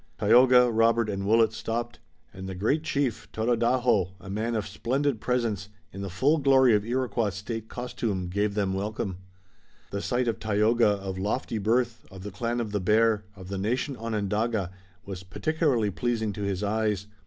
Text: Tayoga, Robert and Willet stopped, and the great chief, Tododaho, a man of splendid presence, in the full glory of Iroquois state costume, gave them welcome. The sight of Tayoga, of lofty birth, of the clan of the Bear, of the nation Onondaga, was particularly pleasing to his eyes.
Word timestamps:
Tayoga, 0.17 0.71
Robert 0.71 1.11
and 1.11 1.27
Willet 1.27 1.53
stopped, 1.53 1.99
and 2.33 2.49
the 2.49 2.55
great 2.55 2.81
chief, 2.83 3.31
Tododaho, 3.31 4.13
a 4.19 4.31
man 4.31 4.55
of 4.55 4.65
splendid 4.67 5.21
presence, 5.21 5.69
in 5.93 6.01
the 6.01 6.09
full 6.09 6.39
glory 6.39 6.73
of 6.73 6.83
Iroquois 6.83 7.29
state 7.29 7.69
costume, 7.69 8.27
gave 8.27 8.55
them 8.55 8.73
welcome. 8.73 9.17
The 9.91 10.01
sight 10.01 10.27
of 10.27 10.39
Tayoga, 10.39 10.87
of 10.89 11.19
lofty 11.19 11.59
birth, 11.59 12.07
of 12.09 12.23
the 12.23 12.31
clan 12.31 12.59
of 12.59 12.71
the 12.71 12.81
Bear, 12.81 13.25
of 13.35 13.49
the 13.49 13.59
nation 13.59 13.95
Onondaga, 13.95 14.71
was 15.05 15.21
particularly 15.21 15.91
pleasing 15.91 16.33
to 16.33 16.41
his 16.41 16.63
eyes. 16.63 17.05